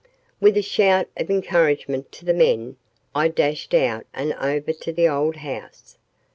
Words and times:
With 0.39 0.57
a 0.57 0.63
shout 0.63 1.09
of 1.15 1.29
encouragement 1.29 2.11
to 2.13 2.25
the 2.25 2.33
men 2.33 2.77
I 3.13 3.27
dashed 3.27 3.75
out 3.75 4.07
and 4.15 4.33
over 4.33 4.73
to 4.73 4.91
the 4.91 5.07
old 5.07 5.35
house. 5.35 5.99